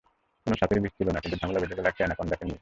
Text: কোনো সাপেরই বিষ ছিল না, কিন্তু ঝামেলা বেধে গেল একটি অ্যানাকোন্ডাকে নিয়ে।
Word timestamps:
কোনো 0.43 0.55
সাপেরই 0.61 0.83
বিষ 0.85 0.93
ছিল 0.99 1.07
না, 1.15 1.19
কিন্তু 1.23 1.37
ঝামেলা 1.41 1.59
বেধে 1.61 1.77
গেল 1.77 1.85
একটি 1.91 2.01
অ্যানাকোন্ডাকে 2.03 2.43
নিয়ে। 2.47 2.59